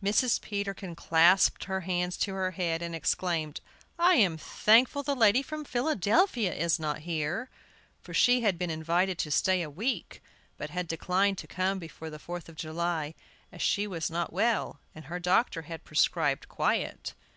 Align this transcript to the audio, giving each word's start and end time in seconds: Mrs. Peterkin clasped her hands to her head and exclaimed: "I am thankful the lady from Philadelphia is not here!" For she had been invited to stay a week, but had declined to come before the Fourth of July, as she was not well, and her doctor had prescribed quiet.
Mrs. 0.00 0.40
Peterkin 0.40 0.94
clasped 0.94 1.64
her 1.64 1.80
hands 1.80 2.16
to 2.18 2.32
her 2.34 2.52
head 2.52 2.80
and 2.80 2.94
exclaimed: 2.94 3.60
"I 3.98 4.14
am 4.14 4.38
thankful 4.38 5.02
the 5.02 5.16
lady 5.16 5.42
from 5.42 5.64
Philadelphia 5.64 6.54
is 6.54 6.78
not 6.78 6.98
here!" 7.00 7.50
For 8.00 8.14
she 8.14 8.42
had 8.42 8.56
been 8.56 8.70
invited 8.70 9.18
to 9.18 9.32
stay 9.32 9.62
a 9.62 9.68
week, 9.68 10.22
but 10.58 10.70
had 10.70 10.86
declined 10.86 11.38
to 11.38 11.48
come 11.48 11.80
before 11.80 12.08
the 12.08 12.20
Fourth 12.20 12.48
of 12.48 12.54
July, 12.54 13.14
as 13.50 13.60
she 13.62 13.88
was 13.88 14.12
not 14.12 14.32
well, 14.32 14.78
and 14.94 15.06
her 15.06 15.18
doctor 15.18 15.62
had 15.62 15.82
prescribed 15.82 16.46
quiet. 16.48 17.14